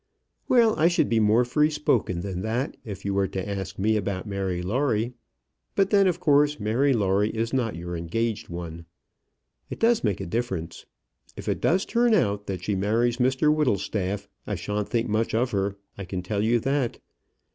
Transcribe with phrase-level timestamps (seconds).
[0.47, 3.95] "Well; I should be more free spoken than that, if you were to ask me
[3.97, 5.13] about Mary Lawrie.
[5.75, 8.87] But then, of course, Mary Lawrie is not your engaged one.
[9.69, 10.87] It does make a difference.
[11.37, 15.51] If it does turn out that she marries Mr Whittlestaff, I shan't think much of
[15.51, 16.97] her, I can tell you that.